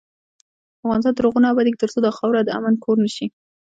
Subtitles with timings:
[0.83, 3.27] افغانستان تر هغو نه ابادیږي، ترڅو دا خاوره د امن کور نشي.